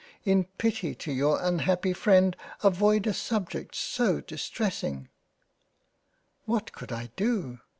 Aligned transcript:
In 0.25 0.45
pity 0.57 0.95
to 0.95 1.11
your 1.11 1.39
unhappy 1.43 1.93
freind 1.93 2.33
avoid 2.63 3.05
a 3.05 3.13
subject 3.13 3.75
so 3.75 4.19
distressing." 4.19 5.09
What 6.45 6.71
could 6.71 6.91
I 6.91 7.11
do 7.15 7.59